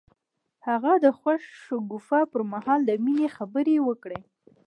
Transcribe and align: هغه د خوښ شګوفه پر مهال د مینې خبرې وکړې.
هغه 0.67 0.93
د 1.03 1.05
خوښ 1.19 1.41
شګوفه 1.63 2.19
پر 2.31 2.41
مهال 2.53 2.79
د 2.85 2.91
مینې 3.03 3.27
خبرې 3.37 3.75
وکړې. 3.87 4.19